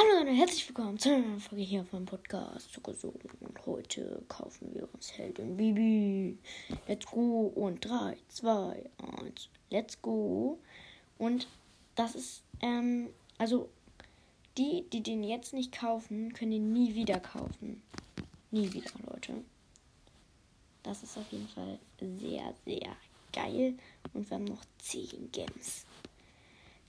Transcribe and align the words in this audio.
Hallo 0.00 0.22
und 0.22 0.34
herzlich 0.34 0.66
willkommen 0.66 0.98
zu 0.98 1.10
einer 1.10 1.26
neuen 1.26 1.40
Folge 1.40 1.62
hier 1.62 1.82
auf 1.82 1.92
meinem 1.92 2.06
Podcast 2.06 2.72
Zuckersogen. 2.72 3.30
Und 3.40 3.66
heute 3.66 4.22
kaufen 4.28 4.72
wir 4.72 4.88
uns 4.94 5.12
Heldin 5.12 5.58
Bibi. 5.58 6.38
Let's 6.88 7.04
go. 7.04 7.52
Und 7.54 7.84
3, 7.84 8.16
2, 8.28 8.88
1, 9.20 9.50
let's 9.68 10.00
go. 10.00 10.58
Und 11.18 11.48
das 11.96 12.14
ist, 12.14 12.42
ähm, 12.62 13.10
also 13.36 13.68
die, 14.56 14.86
die 14.90 15.02
den 15.02 15.22
jetzt 15.22 15.52
nicht 15.52 15.72
kaufen, 15.72 16.32
können 16.32 16.52
ihn 16.52 16.72
nie 16.72 16.94
wieder 16.94 17.20
kaufen. 17.20 17.82
Nie 18.50 18.72
wieder, 18.72 18.92
Leute. 19.06 19.44
Das 20.82 21.02
ist 21.02 21.18
auf 21.18 21.30
jeden 21.30 21.48
Fall 21.48 21.78
sehr, 21.98 22.54
sehr 22.64 22.96
geil. 23.34 23.74
Und 24.14 24.30
wir 24.30 24.36
haben 24.36 24.44
noch 24.44 24.64
10 24.78 25.30
Gems. 25.30 25.84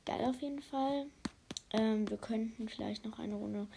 Geil 0.05 0.23
auf 0.23 0.41
jeden 0.41 0.61
Fall. 0.61 1.07
Ähm, 1.73 2.09
wir 2.09 2.17
könnten 2.17 2.67
vielleicht 2.67 3.05
noch 3.05 3.17
eine 3.19 3.35
Runde 3.35 3.67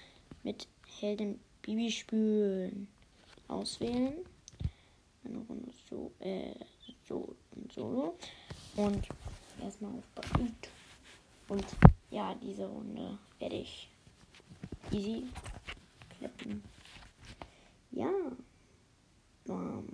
mit 0.43 0.67
Heldin 1.01 1.39
Bibi 1.63 1.91
spielen. 1.91 2.89
Auswählen. 3.49 4.15
Eine 5.25 5.39
Runde 5.39 5.71
so, 5.89 6.13
äh, 6.21 6.55
so 7.09 7.35
und 7.55 7.73
solo. 7.73 8.17
Und 8.77 9.07
erstmal 9.63 9.93
auf 9.93 10.31
Beat. 10.33 10.69
Und 11.49 11.65
ja, 12.11 12.35
diese 12.43 12.67
Runde 12.67 13.19
werde 13.39 13.57
ich 13.57 13.89
easy 14.91 15.25
klappen. 16.19 16.63
Ja. 17.93 18.11
Bam, 19.47 19.87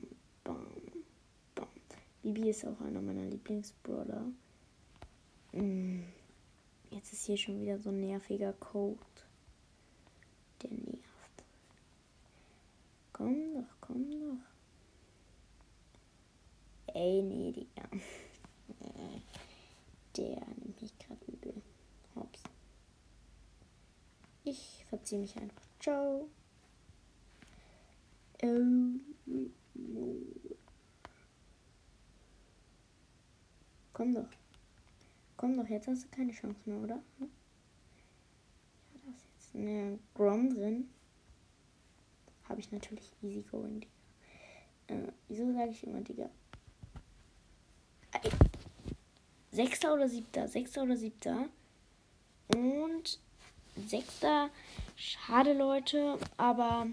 bam, 0.45 0.67
bam. 1.55 1.67
Bibi 2.23 2.51
ist 2.51 2.65
auch 2.65 2.81
einer 2.81 3.01
meiner 3.01 3.25
Lieblingsbrawler. 3.25 4.25
Mm. 5.53 5.90
Ist 7.21 7.27
hier 7.27 7.37
schon 7.37 7.61
wieder 7.61 7.79
so 7.79 7.91
ein 7.91 8.01
nerviger 8.01 8.55
Code. 8.55 8.99
Der 10.63 10.71
nervt. 10.71 11.45
Komm 13.13 13.53
doch, 13.53 13.77
komm 13.83 14.11
doch. 14.11 14.39
Ey, 16.95 17.21
nee, 17.21 17.53
Digga. 17.53 17.91
Der 20.17 20.47
nimmt 20.47 20.81
mich 20.81 20.99
gerade 20.99 21.21
übel. 21.27 21.61
Hops. 22.17 22.43
Ich 24.45 24.87
verziehe 24.89 25.21
mich 25.21 25.37
einfach. 25.37 25.69
Ciao. 25.79 26.27
Ähm, 28.39 29.03
komm 33.93 34.15
doch. 34.15 34.31
Komm 35.41 35.57
doch, 35.57 35.67
jetzt 35.69 35.89
hast 35.89 36.05
du 36.05 36.09
keine 36.09 36.33
Chance 36.33 36.61
mehr, 36.67 36.83
oder? 36.83 37.03
Ja, 37.19 37.27
da 38.93 39.11
ist 39.11 39.25
jetzt 39.33 39.55
eine 39.55 39.99
Grom 40.13 40.55
drin. 40.55 40.91
Habe 42.47 42.61
ich 42.61 42.71
natürlich 42.71 43.11
easy 43.23 43.41
going, 43.51 43.81
Digga. 43.81 43.91
Äh, 44.89 45.13
wieso 45.29 45.51
sage 45.55 45.71
ich 45.71 45.83
immer, 45.87 46.03
Digga? 46.03 46.29
Sechster 49.51 49.95
oder 49.95 50.11
siebter? 50.11 50.47
Sechster 50.47 50.83
oder 50.83 50.99
siebter? 50.99 51.47
Und 52.55 53.19
sechster. 53.87 54.51
Schade, 54.95 55.55
Leute. 55.55 56.19
Aber 56.37 56.87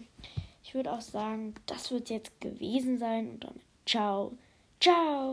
ich 0.63 0.73
würde 0.73 0.93
auch 0.93 1.01
sagen, 1.01 1.53
das 1.65 1.91
wird 1.91 2.09
jetzt 2.09 2.39
gewesen 2.39 2.97
sein. 2.97 3.31
Und 3.31 3.43
dann 3.43 3.59
ciao. 3.85 4.37
Ciao. 4.79 5.25